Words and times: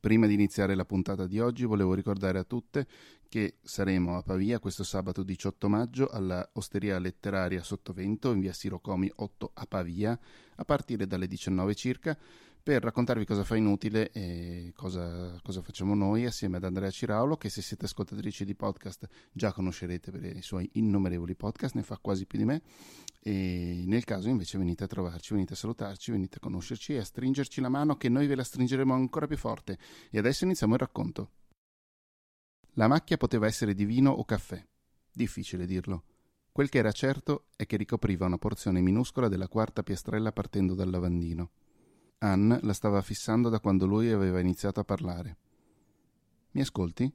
Prima 0.00 0.28
di 0.28 0.34
iniziare 0.34 0.76
la 0.76 0.84
puntata 0.84 1.26
di 1.26 1.40
oggi 1.40 1.64
volevo 1.64 1.92
ricordare 1.92 2.38
a 2.38 2.44
tutte 2.44 2.86
che 3.28 3.56
saremo 3.62 4.16
a 4.16 4.22
Pavia 4.22 4.60
questo 4.60 4.84
sabato 4.84 5.24
18 5.24 5.68
maggio 5.68 6.06
alla 6.06 6.48
Osteria 6.52 7.00
Letteraria 7.00 7.64
Sottovento 7.64 8.30
in 8.30 8.38
via 8.38 8.52
Sirocomi 8.52 9.10
8 9.12 9.50
a 9.54 9.66
Pavia 9.66 10.16
a 10.54 10.64
partire 10.64 11.08
dalle 11.08 11.26
19 11.26 11.74
circa 11.74 12.16
per 12.68 12.82
raccontarvi 12.82 13.24
cosa 13.24 13.44
fa 13.44 13.56
inutile 13.56 14.10
e 14.12 14.74
cosa, 14.76 15.40
cosa, 15.42 15.62
facciamo 15.62 15.94
noi 15.94 16.26
assieme 16.26 16.58
ad 16.58 16.64
Andrea 16.64 16.90
Ciraulo 16.90 17.38
che 17.38 17.48
se 17.48 17.62
siete 17.62 17.86
ascoltatrici 17.86 18.44
di 18.44 18.54
podcast 18.54 19.08
già 19.32 19.54
conoscerete 19.54 20.10
per 20.10 20.36
i 20.36 20.42
suoi 20.42 20.68
innumerevoli 20.74 21.34
podcast, 21.34 21.76
ne 21.76 21.82
fa 21.82 21.96
quasi 21.96 22.26
più 22.26 22.36
di 22.36 22.44
me 22.44 22.60
e 23.22 23.84
nel 23.86 24.04
caso 24.04 24.28
invece 24.28 24.58
venite 24.58 24.84
a 24.84 24.86
trovarci, 24.86 25.32
venite 25.32 25.54
a 25.54 25.56
salutarci, 25.56 26.10
venite 26.10 26.36
a 26.36 26.40
conoscerci 26.40 26.92
e 26.92 26.98
a 26.98 27.04
stringerci 27.04 27.62
la 27.62 27.70
mano 27.70 27.96
che 27.96 28.10
noi 28.10 28.26
ve 28.26 28.34
la 28.34 28.44
stringeremo 28.44 28.92
ancora 28.92 29.26
più 29.26 29.38
forte 29.38 29.78
e 30.10 30.18
adesso 30.18 30.44
iniziamo 30.44 30.74
il 30.74 30.80
racconto. 30.80 31.30
La 32.74 32.86
macchia 32.86 33.16
poteva 33.16 33.46
essere 33.46 33.72
di 33.72 33.86
vino 33.86 34.10
o 34.10 34.26
caffè, 34.26 34.62
difficile 35.10 35.64
dirlo. 35.64 36.04
Quel 36.52 36.68
che 36.68 36.76
era 36.76 36.92
certo 36.92 37.46
è 37.56 37.64
che 37.64 37.78
ricopriva 37.78 38.26
una 38.26 38.36
porzione 38.36 38.82
minuscola 38.82 39.28
della 39.28 39.48
quarta 39.48 39.82
piastrella 39.82 40.32
partendo 40.32 40.74
dal 40.74 40.90
lavandino. 40.90 41.52
Anne 42.18 42.58
la 42.62 42.72
stava 42.72 43.00
fissando 43.00 43.48
da 43.48 43.60
quando 43.60 43.86
lui 43.86 44.10
aveva 44.10 44.40
iniziato 44.40 44.80
a 44.80 44.84
parlare. 44.84 45.36
Mi 46.52 46.60
ascolti? 46.60 47.12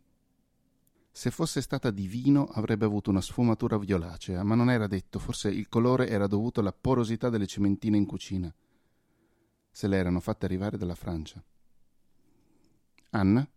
Se 1.12 1.30
fosse 1.30 1.62
stata 1.62 1.92
di 1.92 2.08
vino 2.08 2.46
avrebbe 2.46 2.86
avuto 2.86 3.10
una 3.10 3.22
sfumatura 3.22 3.78
violacea, 3.78 4.42
ma 4.44 4.56
non 4.56 4.70
era 4.70 4.88
detto, 4.88 5.20
forse 5.20 5.50
il 5.50 5.68
colore 5.68 6.08
era 6.08 6.26
dovuto 6.26 6.60
alla 6.60 6.74
porosità 6.74 7.30
delle 7.30 7.46
cementine 7.46 7.98
in 7.98 8.06
cucina. 8.06 8.54
Se 9.70 9.88
le 9.88 9.98
erano 9.98 10.20
fatte 10.20 10.46
arrivare 10.46 10.78
dalla 10.78 10.96
Francia. 10.96 11.44
Anne? 13.12 13.52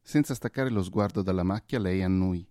Senza 0.00 0.34
staccare 0.34 0.70
lo 0.70 0.82
sguardo 0.82 1.22
dalla 1.22 1.44
macchia, 1.44 1.78
lei 1.78 2.02
annui. 2.02 2.46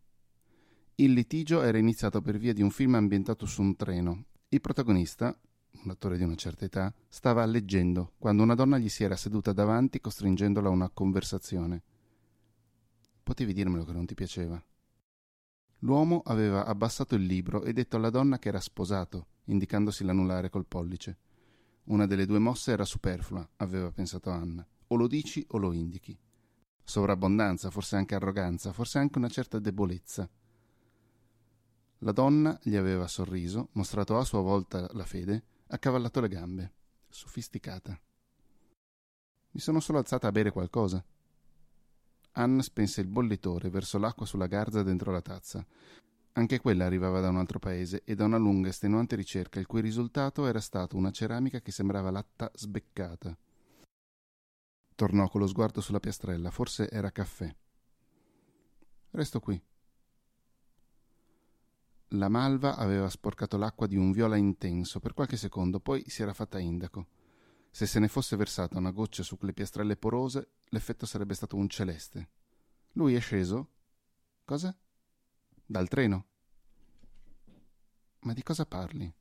Il 0.95 1.11
litigio 1.11 1.61
era 1.63 1.77
iniziato 1.77 2.21
per 2.21 2.37
via 2.37 2.53
di 2.53 2.61
un 2.61 2.69
film 2.69 2.95
ambientato 2.95 3.45
su 3.45 3.61
un 3.61 3.75
treno. 3.75 4.25
Il 4.49 4.61
protagonista, 4.61 5.37
un 5.83 5.91
attore 5.91 6.17
di 6.17 6.23
una 6.23 6.35
certa 6.35 6.65
età, 6.65 6.93
stava 7.07 7.45
leggendo 7.45 8.13
quando 8.17 8.43
una 8.43 8.55
donna 8.55 8.77
gli 8.77 8.89
si 8.89 9.03
era 9.03 9.15
seduta 9.15 9.53
davanti 9.53 9.99
costringendola 9.99 10.69
a 10.69 10.71
una 10.71 10.89
conversazione. 10.89 11.83
Potevi 13.21 13.53
dirmelo 13.53 13.83
che 13.83 13.93
non 13.93 14.05
ti 14.05 14.13
piaceva. 14.13 14.61
L'uomo 15.79 16.21
aveva 16.25 16.65
abbassato 16.65 17.15
il 17.15 17.25
libro 17.25 17.63
e 17.63 17.73
detto 17.73 17.97
alla 17.97 18.09
donna 18.09 18.39
che 18.39 18.47
era 18.47 18.59
sposato, 18.59 19.27
indicandosi 19.45 20.03
l'anulare 20.03 20.49
col 20.49 20.65
pollice. 20.65 21.17
Una 21.85 22.05
delle 22.05 22.25
due 22.25 22.39
mosse 22.39 22.71
era 22.71 22.85
superflua, 22.85 23.47
aveva 23.57 23.91
pensato 23.91 24.29
Anna. 24.29 24.65
O 24.87 24.95
lo 24.95 25.07
dici 25.07 25.45
o 25.49 25.57
lo 25.57 25.73
indichi. 25.73 26.17
Sovrabbondanza, 26.85 27.69
forse 27.69 27.97
anche 27.97 28.15
arroganza, 28.15 28.71
forse 28.71 28.99
anche 28.99 29.17
una 29.17 29.27
certa 29.27 29.59
debolezza. 29.59 30.29
La 31.99 32.11
donna 32.11 32.57
gli 32.61 32.75
aveva 32.75 33.07
sorriso, 33.07 33.69
mostrato 33.73 34.17
a 34.17 34.23
sua 34.23 34.41
volta 34.41 34.89
la 34.93 35.05
fede 35.05 35.43
accavallato 35.73 36.21
le 36.21 36.27
gambe, 36.27 36.73
sofisticata. 37.09 37.99
Mi 39.51 39.59
sono 39.59 39.79
solo 39.79 39.97
alzata 39.97 40.27
a 40.27 40.31
bere 40.31 40.51
qualcosa. 40.51 41.03
Anna 42.33 42.61
spense 42.61 43.01
il 43.01 43.07
bollitore 43.07 43.69
verso 43.69 43.97
l'acqua 43.97 44.25
sulla 44.25 44.47
garza 44.47 44.83
dentro 44.83 45.11
la 45.11 45.21
tazza. 45.21 45.65
Anche 46.33 46.59
quella 46.59 46.85
arrivava 46.85 47.19
da 47.19 47.29
un 47.29 47.37
altro 47.37 47.59
paese 47.59 48.03
e 48.05 48.15
da 48.15 48.25
una 48.25 48.37
lunga 48.37 48.67
e 48.67 48.69
estenuante 48.69 49.15
ricerca, 49.15 49.59
il 49.59 49.65
cui 49.65 49.81
risultato 49.81 50.45
era 50.45 50.59
stato 50.59 50.95
una 50.95 51.11
ceramica 51.11 51.59
che 51.59 51.71
sembrava 51.71 52.11
latta 52.11 52.51
sbeccata. 52.53 53.35
Tornò 54.95 55.27
con 55.27 55.41
lo 55.41 55.47
sguardo 55.47 55.81
sulla 55.81 55.99
piastrella, 55.99 56.51
forse 56.51 56.89
era 56.89 57.11
caffè. 57.11 57.53
Resto 59.11 59.39
qui. 59.39 59.61
La 62.15 62.29
malva 62.29 62.75
aveva 62.75 63.09
sporcato 63.09 63.57
l'acqua 63.57 63.87
di 63.87 63.95
un 63.95 64.11
viola 64.11 64.35
intenso 64.35 64.99
per 64.99 65.15
qualche 65.15 65.35
secondo, 65.35 65.79
poi 65.79 66.03
si 66.07 66.21
era 66.21 66.33
fatta 66.33 66.59
indaco. 66.59 67.07
Se 67.71 67.87
se 67.87 67.97
ne 67.97 68.07
fosse 68.07 68.35
versata 68.35 68.77
una 68.77 68.91
goccia 68.91 69.23
su 69.23 69.35
quelle 69.35 69.53
piastrelle 69.53 69.97
porose, 69.97 70.51
l'effetto 70.65 71.07
sarebbe 71.07 71.33
stato 71.33 71.55
un 71.55 71.67
celeste. 71.69 72.29
Lui 72.93 73.15
è 73.15 73.19
sceso? 73.19 73.69
Cosa? 74.45 74.77
Dal 75.65 75.87
treno? 75.87 76.25
Ma 78.19 78.33
di 78.33 78.43
cosa 78.43 78.67
parli? 78.67 79.11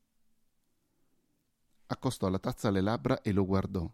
Accostò 1.86 2.28
la 2.28 2.38
tazza 2.38 2.68
alle 2.68 2.82
labbra 2.82 3.22
e 3.22 3.32
lo 3.32 3.46
guardò. 3.46 3.90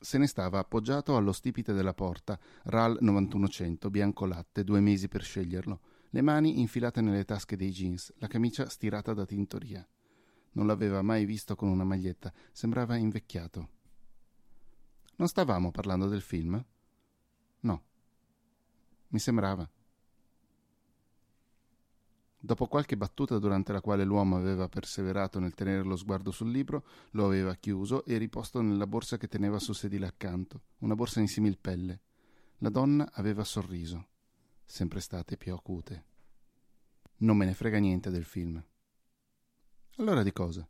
Se 0.00 0.18
ne 0.18 0.26
stava 0.26 0.58
appoggiato 0.58 1.16
allo 1.16 1.32
stipite 1.32 1.72
della 1.72 1.94
porta, 1.94 2.38
RAL 2.64 2.98
9100, 3.00 3.88
bianco 3.88 4.26
latte, 4.26 4.64
due 4.64 4.80
mesi 4.80 5.08
per 5.08 5.22
sceglierlo 5.22 5.80
le 6.14 6.22
mani 6.22 6.60
infilate 6.60 7.00
nelle 7.00 7.24
tasche 7.24 7.56
dei 7.56 7.72
jeans, 7.72 8.14
la 8.18 8.28
camicia 8.28 8.68
stirata 8.68 9.12
da 9.14 9.26
tintoria. 9.26 9.84
Non 10.52 10.68
l'aveva 10.68 11.02
mai 11.02 11.24
visto 11.24 11.56
con 11.56 11.68
una 11.68 11.82
maglietta, 11.82 12.32
sembrava 12.52 12.94
invecchiato. 12.94 13.68
Non 15.16 15.26
stavamo 15.26 15.72
parlando 15.72 16.06
del 16.06 16.20
film? 16.20 16.64
No. 17.60 17.84
Mi 19.08 19.18
sembrava. 19.18 19.68
Dopo 22.38 22.68
qualche 22.68 22.96
battuta 22.96 23.40
durante 23.40 23.72
la 23.72 23.80
quale 23.80 24.04
l'uomo 24.04 24.36
aveva 24.36 24.68
perseverato 24.68 25.40
nel 25.40 25.54
tenere 25.54 25.82
lo 25.82 25.96
sguardo 25.96 26.30
sul 26.30 26.52
libro, 26.52 26.84
lo 27.10 27.24
aveva 27.24 27.56
chiuso 27.56 28.04
e 28.04 28.18
riposto 28.18 28.60
nella 28.60 28.86
borsa 28.86 29.16
che 29.16 29.26
teneva 29.26 29.58
sul 29.58 29.74
sedile 29.74 30.06
accanto, 30.06 30.62
una 30.78 30.94
borsa 30.94 31.18
in 31.18 31.26
similpelle. 31.26 32.02
La 32.58 32.68
donna 32.68 33.10
aveva 33.14 33.42
sorriso 33.42 34.10
sempre 34.64 35.00
state 35.00 35.36
più 35.36 35.52
acute. 35.54 36.04
Non 37.18 37.36
me 37.36 37.44
ne 37.44 37.54
frega 37.54 37.78
niente 37.78 38.10
del 38.10 38.24
film. 38.24 38.62
Allora 39.96 40.22
di 40.22 40.32
cosa? 40.32 40.68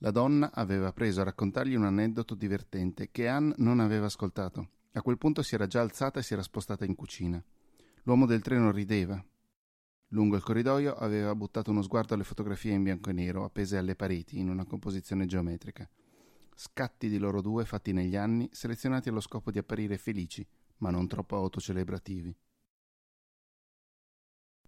La 0.00 0.10
donna 0.10 0.52
aveva 0.52 0.92
preso 0.92 1.22
a 1.22 1.24
raccontargli 1.24 1.74
un 1.74 1.84
aneddoto 1.84 2.34
divertente 2.34 3.10
che 3.10 3.28
Anne 3.28 3.54
non 3.58 3.80
aveva 3.80 4.06
ascoltato. 4.06 4.68
A 4.92 5.02
quel 5.02 5.16
punto 5.16 5.42
si 5.42 5.54
era 5.54 5.66
già 5.66 5.80
alzata 5.80 6.20
e 6.20 6.22
si 6.22 6.34
era 6.34 6.42
spostata 6.42 6.84
in 6.84 6.94
cucina. 6.94 7.42
L'uomo 8.02 8.26
del 8.26 8.42
treno 8.42 8.70
rideva. 8.70 9.24
Lungo 10.10 10.36
il 10.36 10.42
corridoio 10.42 10.94
aveva 10.94 11.34
buttato 11.34 11.70
uno 11.70 11.82
sguardo 11.82 12.14
alle 12.14 12.24
fotografie 12.24 12.72
in 12.72 12.82
bianco 12.82 13.10
e 13.10 13.14
nero 13.14 13.44
appese 13.44 13.78
alle 13.78 13.96
pareti 13.96 14.38
in 14.38 14.50
una 14.50 14.64
composizione 14.64 15.26
geometrica. 15.26 15.88
Scatti 16.54 17.08
di 17.08 17.18
loro 17.18 17.40
due 17.40 17.64
fatti 17.64 17.92
negli 17.92 18.16
anni, 18.16 18.48
selezionati 18.52 19.08
allo 19.08 19.20
scopo 19.20 19.50
di 19.50 19.58
apparire 19.58 19.98
felici, 19.98 20.46
ma 20.78 20.90
non 20.90 21.06
troppo 21.06 21.36
autocelebrativi. 21.36 22.36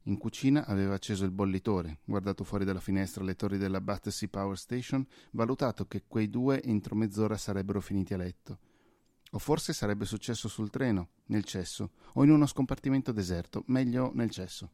In 0.09 0.17
cucina 0.17 0.65
aveva 0.65 0.95
acceso 0.95 1.27
il 1.27 1.31
bollitore, 1.31 1.99
guardato 2.05 2.43
fuori 2.43 2.65
dalla 2.65 2.81
finestra 2.81 3.23
le 3.23 3.37
torri 3.37 3.59
della 3.59 3.83
Battersea 3.83 4.29
Power 4.29 4.57
Station, 4.57 5.07
valutato 5.33 5.87
che 5.87 6.05
quei 6.07 6.31
due 6.31 6.63
entro 6.63 6.95
mezz'ora 6.95 7.37
sarebbero 7.37 7.83
finiti 7.83 8.15
a 8.15 8.17
letto. 8.17 8.59
O 9.33 9.39
forse 9.39 9.75
sarebbe 9.75 10.07
successo 10.07 10.49
sul 10.49 10.71
treno, 10.71 11.11
nel 11.27 11.45
cesso, 11.45 11.91
o 12.15 12.25
in 12.25 12.31
uno 12.31 12.47
scompartimento 12.47 13.13
deserto, 13.13 13.65
meglio 13.67 14.11
nel 14.15 14.31
cesso. 14.31 14.71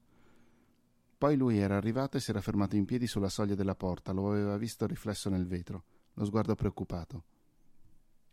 Poi 1.19 1.37
lui 1.37 1.59
era 1.59 1.77
arrivato 1.77 2.17
e 2.17 2.21
si 2.21 2.31
era 2.31 2.41
fermato 2.41 2.77
in 2.77 2.85
piedi 2.85 3.09
sulla 3.09 3.29
soglia 3.29 3.57
della 3.57 3.75
porta, 3.75 4.13
lo 4.13 4.31
aveva 4.31 4.57
visto 4.57 4.87
riflesso 4.87 5.31
nel 5.31 5.47
vetro, 5.49 5.85
lo 6.13 6.25
sguardo 6.25 6.55
preoccupato. 6.55 7.25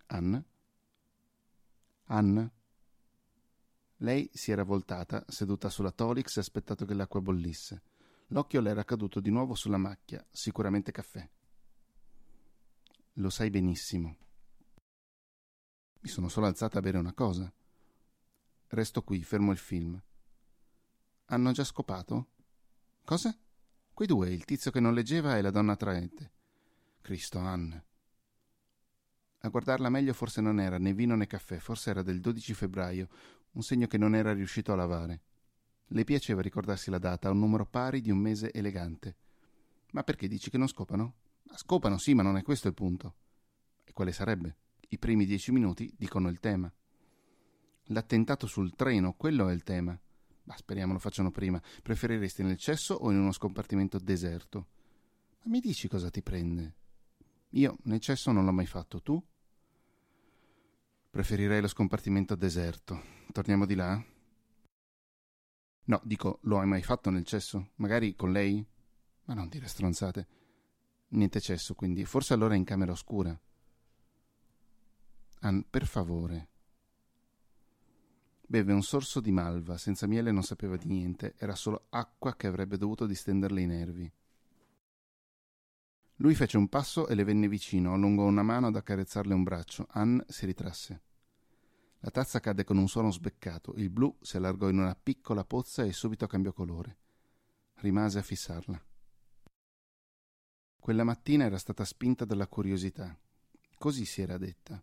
Anne? 0.07 0.45
Anna? 2.05 2.51
Lei 4.01 4.29
si 4.33 4.51
era 4.51 4.63
voltata, 4.63 5.23
seduta 5.27 5.69
sulla 5.69 5.91
Tolix, 5.91 6.37
e 6.37 6.39
aspettato 6.39 6.85
che 6.85 6.95
l'acqua 6.95 7.21
bollisse. 7.21 7.83
L'occhio 8.27 8.59
le 8.59 8.71
era 8.71 8.83
caduto 8.83 9.19
di 9.19 9.29
nuovo 9.29 9.53
sulla 9.53 9.77
macchia, 9.77 10.25
sicuramente 10.31 10.91
caffè. 10.91 11.27
Lo 13.15 13.29
sai 13.29 13.51
benissimo. 13.51 14.17
Mi 15.99 16.09
sono 16.09 16.29
solo 16.29 16.47
alzata 16.47 16.79
a 16.79 16.81
bere 16.81 16.97
una 16.97 17.13
cosa. 17.13 17.51
Resto 18.69 19.03
qui, 19.03 19.21
fermo 19.21 19.51
il 19.51 19.59
film. 19.59 20.01
Hanno 21.25 21.51
già 21.51 21.63
scopato? 21.63 22.29
Cosa? 23.03 23.37
Quei 23.93 24.07
due, 24.07 24.31
il 24.31 24.45
tizio 24.45 24.71
che 24.71 24.79
non 24.79 24.95
leggeva 24.95 25.37
e 25.37 25.41
la 25.41 25.51
donna 25.51 25.73
attraente. 25.73 26.31
Cristo, 27.01 27.37
Anne. 27.37 27.85
A 29.43 29.49
guardarla 29.49 29.89
meglio 29.89 30.13
forse 30.13 30.39
non 30.39 30.59
era 30.59 30.77
né 30.77 30.93
vino 30.93 31.15
né 31.15 31.25
caffè, 31.25 31.57
forse 31.57 31.89
era 31.89 32.03
del 32.03 32.19
12 32.19 32.53
febbraio, 32.53 33.09
un 33.53 33.63
segno 33.63 33.87
che 33.87 33.97
non 33.97 34.13
era 34.13 34.33
riuscito 34.33 34.71
a 34.71 34.75
lavare. 34.75 35.21
Le 35.87 36.03
piaceva 36.03 36.41
ricordarsi 36.41 36.91
la 36.91 36.99
data, 36.99 37.31
un 37.31 37.39
numero 37.39 37.65
pari 37.65 38.01
di 38.01 38.11
un 38.11 38.19
mese 38.19 38.51
elegante. 38.53 39.15
Ma 39.93 40.03
perché 40.03 40.27
dici 40.27 40.49
che 40.51 40.59
non 40.59 40.67
scopano? 40.67 41.15
Scopano, 41.55 41.97
sì, 41.97 42.13
ma 42.13 42.21
non 42.21 42.37
è 42.37 42.43
questo 42.43 42.67
il 42.67 42.75
punto. 42.75 43.15
E 43.83 43.93
quale 43.93 44.11
sarebbe? 44.11 44.57
I 44.89 44.99
primi 44.99 45.25
dieci 45.25 45.51
minuti 45.51 45.91
dicono 45.97 46.29
il 46.29 46.39
tema. 46.39 46.71
L'attentato 47.85 48.45
sul 48.45 48.75
treno, 48.75 49.13
quello 49.13 49.49
è 49.49 49.53
il 49.53 49.63
tema. 49.63 49.99
Ma 50.43 50.55
speriamo 50.55 50.93
lo 50.93 50.99
facciano 50.99 51.31
prima. 51.31 51.61
Preferiresti 51.81 52.43
nel 52.43 52.57
cesso 52.57 52.93
o 52.93 53.09
in 53.11 53.17
uno 53.17 53.31
scompartimento 53.31 53.97
deserto? 53.97 54.67
Ma 55.39 55.51
mi 55.51 55.59
dici 55.59 55.87
cosa 55.87 56.09
ti 56.11 56.21
prende? 56.21 56.75
Io 57.49 57.77
nel 57.83 57.99
cesso 57.99 58.31
non 58.31 58.45
l'ho 58.45 58.53
mai 58.53 58.65
fatto, 58.67 59.01
tu? 59.01 59.21
Preferirei 61.11 61.59
lo 61.59 61.67
scompartimento 61.67 62.35
deserto. 62.35 63.01
Torniamo 63.33 63.65
di 63.65 63.75
là? 63.75 64.01
No, 65.83 66.01
dico, 66.05 66.39
lo 66.43 66.57
hai 66.57 66.65
mai 66.65 66.81
fatto 66.81 67.09
nel 67.09 67.25
cesso? 67.25 67.71
Magari 67.75 68.15
con 68.15 68.31
lei? 68.31 68.65
Ma 69.25 69.33
non 69.33 69.49
dire 69.49 69.67
stronzate. 69.67 70.27
Niente 71.09 71.41
cesso, 71.41 71.75
quindi. 71.75 72.05
Forse 72.05 72.33
allora 72.33 72.55
in 72.55 72.63
camera 72.63 72.93
oscura. 72.93 73.37
Ann, 75.41 75.59
per 75.69 75.85
favore. 75.85 76.47
Beve 78.47 78.71
un 78.71 78.81
sorso 78.81 79.19
di 79.19 79.33
malva, 79.33 79.77
senza 79.77 80.07
miele 80.07 80.31
non 80.31 80.43
sapeva 80.43 80.77
di 80.77 80.87
niente, 80.87 81.35
era 81.37 81.55
solo 81.55 81.87
acqua 81.89 82.37
che 82.37 82.47
avrebbe 82.47 82.77
dovuto 82.77 83.05
distenderle 83.05 83.61
i 83.61 83.65
nervi. 83.65 84.09
Lui 86.21 86.35
fece 86.35 86.57
un 86.57 86.67
passo 86.67 87.07
e 87.07 87.15
le 87.15 87.23
venne 87.23 87.47
vicino, 87.47 87.95
allungò 87.95 88.25
una 88.25 88.43
mano 88.43 88.67
ad 88.67 88.75
accarezzarle 88.75 89.33
un 89.33 89.41
braccio. 89.41 89.87
Ann 89.89 90.19
si 90.27 90.45
ritrasse. 90.45 91.01
La 92.01 92.11
tazza 92.11 92.39
cadde 92.39 92.63
con 92.63 92.77
un 92.77 92.87
suono 92.87 93.11
sbeccato, 93.11 93.73
il 93.77 93.89
blu 93.89 94.15
si 94.21 94.37
allargò 94.37 94.69
in 94.69 94.77
una 94.77 94.93
piccola 94.93 95.43
pozza 95.43 95.83
e 95.83 95.91
subito 95.91 96.27
cambiò 96.27 96.53
colore. 96.53 96.97
Rimase 97.77 98.19
a 98.19 98.21
fissarla. 98.21 98.79
Quella 100.79 101.03
mattina 101.03 101.45
era 101.45 101.57
stata 101.57 101.83
spinta 101.85 102.23
dalla 102.23 102.47
curiosità. 102.47 103.17
Così 103.79 104.05
si 104.05 104.21
era 104.21 104.37
detta. 104.37 104.79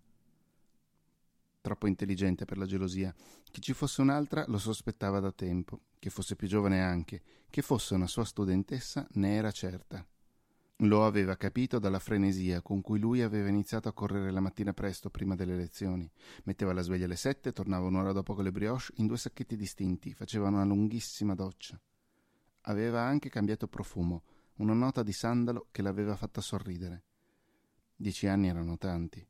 Troppo 1.61 1.87
intelligente 1.87 2.47
per 2.47 2.59
la 2.59 2.67
gelosia. 2.67 3.15
Che 3.49 3.61
ci 3.61 3.75
fosse 3.75 4.01
un'altra 4.01 4.45
lo 4.49 4.59
sospettava 4.59 5.21
da 5.21 5.31
tempo, 5.31 5.83
che 6.01 6.11
fosse 6.11 6.35
più 6.35 6.49
giovane 6.49 6.83
anche, 6.83 7.23
che 7.49 7.63
fosse 7.63 7.95
una 7.95 8.09
sua 8.09 8.25
studentessa 8.25 9.07
ne 9.13 9.37
era 9.37 9.53
certa. 9.53 10.05
Lo 10.83 11.05
aveva 11.05 11.37
capito 11.37 11.81
dalla 11.81 11.99
frenesia 11.99 12.63
con 12.63 12.83
cui 12.83 13.01
lui 13.01 13.21
aveva 13.23 13.49
iniziato 13.49 13.89
a 13.89 13.93
correre 13.93 14.31
la 14.31 14.39
mattina 14.39 14.73
presto 14.73 15.11
prima 15.11 15.35
delle 15.35 15.57
lezioni. 15.57 16.09
Metteva 16.45 16.73
la 16.73 16.83
sveglia 16.83 17.07
alle 17.07 17.17
sette, 17.17 17.53
tornava 17.53 17.87
un'ora 17.89 18.13
dopo 18.13 18.33
con 18.35 18.45
le 18.45 18.53
brioche 18.53 18.93
in 18.99 19.09
due 19.09 19.17
sacchetti 19.19 19.57
distinti, 19.57 20.15
faceva 20.15 20.47
una 20.47 20.63
lunghissima 20.63 21.35
doccia. 21.35 21.81
Aveva 22.63 23.01
anche 23.01 23.29
cambiato 23.29 23.67
profumo, 23.67 24.23
una 24.59 24.73
nota 24.73 25.03
di 25.03 25.11
sandalo 25.11 25.67
che 25.73 25.83
l'aveva 25.83 26.15
fatta 26.15 26.41
sorridere. 26.41 27.03
Dieci 27.97 28.29
anni 28.29 28.47
erano 28.47 28.79
tanti. 28.79 29.27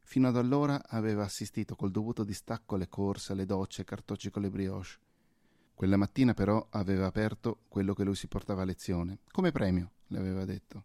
Fino 0.00 0.28
ad 0.28 0.36
allora 0.36 0.86
aveva 0.86 1.24
assistito 1.24 1.76
col 1.76 1.92
dovuto 1.92 2.24
distacco 2.24 2.74
alle 2.74 2.90
corse, 2.90 3.32
alle 3.32 3.46
docce, 3.46 3.80
ai 3.80 3.86
cartocci 3.86 4.28
con 4.28 4.42
le 4.42 4.50
brioche. 4.50 4.98
Quella 5.72 5.96
mattina 5.96 6.34
però 6.34 6.66
aveva 6.72 7.06
aperto 7.06 7.60
quello 7.68 7.94
che 7.94 8.04
lui 8.04 8.16
si 8.16 8.26
portava 8.26 8.60
a 8.60 8.66
lezione, 8.66 9.20
come 9.30 9.50
premio, 9.50 9.92
le 10.10 10.18
aveva 10.18 10.44
detto. 10.44 10.84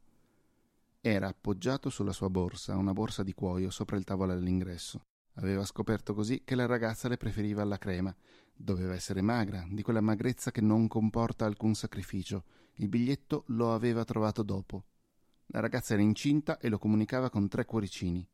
Era 1.00 1.27
appoggiato 1.27 1.92
sulla 1.92 2.13
sua 2.13 2.30
borsa, 2.30 2.77
una 2.77 2.94
borsa 2.94 3.22
di 3.22 3.33
cuoio, 3.33 3.69
sopra 3.69 3.98
il 3.98 4.04
tavolo 4.04 4.31
all'ingresso. 4.31 5.04
Aveva 5.36 5.66
scoperto 5.66 6.13
così 6.13 6.42
che 6.44 6.56
la 6.56 6.66
ragazza 6.66 7.07
le 7.07 7.18
preferiva 7.18 7.62
alla 7.62 7.77
crema. 7.77 8.16
Doveva 8.51 8.94
essere 8.94 9.22
magra, 9.22 9.68
di 9.69 9.81
quella 9.83 10.01
magrezza 10.01 10.50
che 10.50 10.62
non 10.62 10.88
comporta 10.88 11.45
alcun 11.45 11.75
sacrificio. 11.75 12.45
Il 12.75 12.88
biglietto 12.88 13.44
lo 13.48 13.74
aveva 13.74 14.04
trovato 14.04 14.42
dopo. 14.44 14.86
La 15.48 15.60
ragazza 15.60 15.94
era 15.94 16.01
incinta 16.01 16.57
e 16.57 16.69
lo 16.69 16.80
comunicava 16.80 17.30
con 17.30 17.48
tre 17.48 17.66
cuoricini. 17.66 18.27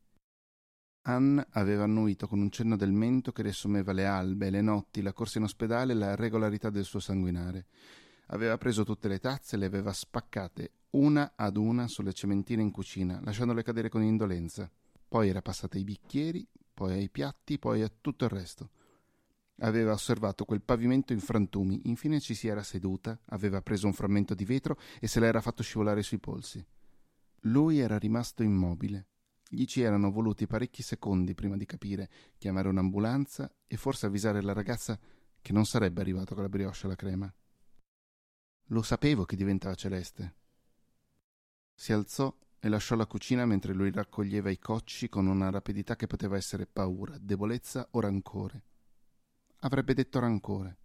Ann 1.03 1.39
aveva 1.51 1.83
annuito 1.83 2.27
con 2.27 2.39
un 2.39 2.51
cenno 2.51 2.77
del 2.77 2.91
mento 2.91 3.31
che 3.31 3.41
riassumeva 3.41 3.91
le 3.91 4.05
albe, 4.05 4.51
le 4.51 4.61
notti, 4.61 5.01
la 5.01 5.13
corsa 5.13 5.39
in 5.39 5.45
ospedale 5.45 5.93
e 5.93 5.95
la 5.95 6.15
regolarità 6.15 6.69
del 6.69 6.85
suo 6.85 6.99
sanguinare. 6.99 7.65
Aveva 8.33 8.57
preso 8.57 8.85
tutte 8.85 9.09
le 9.09 9.19
tazze 9.19 9.55
e 9.55 9.59
le 9.59 9.65
aveva 9.65 9.91
spaccate 9.91 10.71
una 10.91 11.33
ad 11.35 11.57
una 11.57 11.87
sulle 11.87 12.13
cementine 12.13 12.61
in 12.61 12.71
cucina, 12.71 13.19
lasciandole 13.21 13.61
cadere 13.61 13.89
con 13.89 14.03
indolenza. 14.03 14.71
Poi 15.07 15.27
era 15.27 15.41
passata 15.41 15.77
ai 15.77 15.83
bicchieri, 15.83 16.47
poi 16.73 16.93
ai 16.93 17.09
piatti, 17.09 17.59
poi 17.59 17.81
a 17.81 17.91
tutto 17.99 18.23
il 18.23 18.31
resto. 18.31 18.69
Aveva 19.59 19.91
osservato 19.91 20.45
quel 20.45 20.61
pavimento 20.61 21.11
in 21.11 21.19
frantumi, 21.19 21.81
infine 21.89 22.21
ci 22.21 22.33
si 22.33 22.47
era 22.47 22.63
seduta, 22.63 23.19
aveva 23.25 23.61
preso 23.61 23.87
un 23.87 23.93
frammento 23.93 24.33
di 24.33 24.45
vetro 24.45 24.77
e 24.99 25.07
se 25.07 25.19
l'era 25.19 25.41
fatto 25.41 25.61
scivolare 25.61 26.01
sui 26.01 26.19
polsi. 26.19 26.65
Lui 27.41 27.79
era 27.79 27.97
rimasto 27.97 28.43
immobile. 28.43 29.07
Gli 29.49 29.65
ci 29.65 29.81
erano 29.81 30.09
voluti 30.09 30.47
parecchi 30.47 30.83
secondi 30.83 31.35
prima 31.35 31.57
di 31.57 31.65
capire, 31.65 32.09
chiamare 32.37 32.69
un'ambulanza 32.69 33.53
e 33.67 33.75
forse 33.75 34.05
avvisare 34.05 34.41
la 34.41 34.53
ragazza 34.53 34.97
che 35.41 35.51
non 35.51 35.65
sarebbe 35.65 35.99
arrivato 35.99 36.33
con 36.33 36.43
la 36.43 36.49
brioche 36.49 36.85
alla 36.85 36.95
crema. 36.95 37.33
Lo 38.71 38.81
sapevo 38.81 39.25
che 39.25 39.35
diventava 39.35 39.75
celeste. 39.75 40.35
Si 41.73 41.91
alzò 41.91 42.33
e 42.57 42.69
lasciò 42.69 42.95
la 42.95 43.05
cucina 43.05 43.45
mentre 43.45 43.73
lui 43.73 43.91
raccoglieva 43.91 44.49
i 44.49 44.59
cocci 44.59 45.09
con 45.09 45.27
una 45.27 45.49
rapidità 45.49 45.97
che 45.97 46.07
poteva 46.07 46.37
essere 46.37 46.67
paura, 46.67 47.17
debolezza 47.17 47.85
o 47.91 47.99
rancore. 47.99 48.63
Avrebbe 49.59 49.93
detto 49.93 50.19
rancore. 50.19 50.77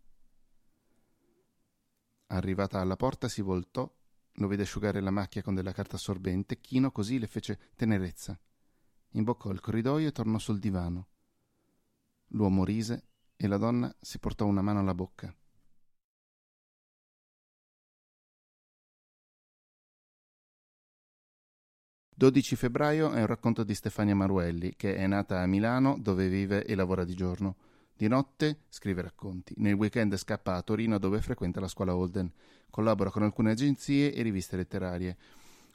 Arrivata 2.28 2.80
alla 2.80 2.96
porta 2.96 3.28
si 3.28 3.40
voltò, 3.40 3.88
lo 4.32 4.48
vide 4.48 4.62
asciugare 4.62 5.00
la 5.00 5.12
macchia 5.12 5.42
con 5.42 5.54
della 5.54 5.72
carta 5.72 5.94
assorbente, 5.94 6.60
chino 6.60 6.90
così 6.90 7.20
le 7.20 7.28
fece 7.28 7.70
tenerezza. 7.76 8.36
Imboccò 9.10 9.52
il 9.52 9.60
corridoio 9.60 10.08
e 10.08 10.12
tornò 10.12 10.38
sul 10.38 10.58
divano. 10.58 11.06
L'uomo 12.30 12.64
rise 12.64 13.10
e 13.36 13.46
la 13.46 13.58
donna 13.58 13.94
si 14.00 14.18
portò 14.18 14.44
una 14.44 14.60
mano 14.60 14.80
alla 14.80 14.94
bocca. 14.94 15.32
12 22.18 22.56
febbraio 22.56 23.10
è 23.12 23.20
un 23.20 23.26
racconto 23.26 23.62
di 23.62 23.74
Stefania 23.74 24.14
Maruelli, 24.14 24.72
che 24.74 24.96
è 24.96 25.06
nata 25.06 25.42
a 25.42 25.46
Milano, 25.46 25.98
dove 26.00 26.28
vive 26.28 26.64
e 26.64 26.74
lavora 26.74 27.04
di 27.04 27.12
giorno. 27.12 27.56
Di 27.94 28.08
notte 28.08 28.60
scrive 28.70 29.02
racconti. 29.02 29.52
Nel 29.58 29.74
weekend 29.74 30.16
scappa 30.16 30.54
a 30.54 30.62
Torino, 30.62 30.96
dove 30.96 31.20
frequenta 31.20 31.60
la 31.60 31.68
scuola 31.68 31.94
Holden. 31.94 32.32
Collabora 32.70 33.10
con 33.10 33.22
alcune 33.22 33.50
agenzie 33.50 34.14
e 34.14 34.22
riviste 34.22 34.56
letterarie. 34.56 35.14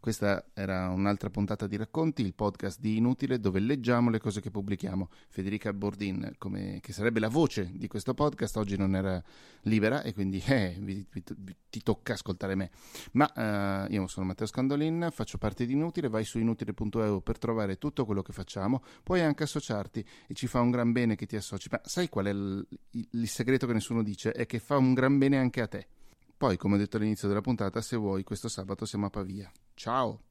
Questa 0.01 0.45
era 0.55 0.89
un'altra 0.89 1.29
puntata 1.29 1.67
di 1.67 1.77
racconti, 1.77 2.23
il 2.23 2.33
podcast 2.33 2.79
di 2.79 2.97
Inutile 2.97 3.39
dove 3.39 3.59
leggiamo 3.59 4.09
le 4.09 4.17
cose 4.17 4.41
che 4.41 4.49
pubblichiamo. 4.49 5.09
Federica 5.29 5.71
Bordin, 5.73 6.33
come, 6.39 6.79
che 6.81 6.91
sarebbe 6.91 7.19
la 7.19 7.27
voce 7.27 7.69
di 7.71 7.87
questo 7.87 8.15
podcast, 8.15 8.57
oggi 8.57 8.75
non 8.77 8.95
era 8.95 9.23
libera 9.65 10.01
e 10.01 10.15
quindi 10.15 10.41
eh, 10.49 10.75
vi, 10.79 11.05
vi, 11.07 11.23
ti 11.69 11.83
tocca 11.83 12.13
ascoltare 12.13 12.55
me. 12.55 12.71
Ma 13.11 13.85
eh, 13.85 13.93
io 13.93 14.07
sono 14.07 14.25
Matteo 14.25 14.47
Scandolin, 14.47 15.09
faccio 15.11 15.37
parte 15.37 15.67
di 15.67 15.73
Inutile, 15.73 16.09
vai 16.09 16.25
su 16.25 16.39
inutile.eu 16.39 17.21
per 17.21 17.37
trovare 17.37 17.77
tutto 17.77 18.03
quello 18.03 18.23
che 18.23 18.33
facciamo, 18.33 18.81
puoi 19.03 19.21
anche 19.21 19.43
associarti 19.43 20.03
e 20.25 20.33
ci 20.33 20.47
fa 20.47 20.61
un 20.61 20.71
gran 20.71 20.91
bene 20.91 21.15
che 21.15 21.27
ti 21.27 21.35
associ. 21.35 21.67
Ma 21.69 21.79
sai 21.83 22.09
qual 22.09 22.25
è 22.25 22.31
il, 22.31 22.67
il 22.89 23.27
segreto 23.27 23.67
che 23.67 23.73
nessuno 23.73 24.01
dice? 24.01 24.31
È 24.31 24.47
che 24.47 24.57
fa 24.57 24.77
un 24.77 24.95
gran 24.95 25.19
bene 25.19 25.37
anche 25.37 25.61
a 25.61 25.67
te. 25.67 25.87
Poi, 26.41 26.57
come 26.57 26.73
ho 26.73 26.77
detto 26.79 26.97
all'inizio 26.97 27.27
della 27.27 27.39
puntata, 27.39 27.83
se 27.83 27.95
vuoi, 27.95 28.23
questo 28.23 28.49
sabato 28.49 28.83
siamo 28.83 29.05
a 29.05 29.09
Pavia. 29.11 29.51
Ciao! 29.75 30.30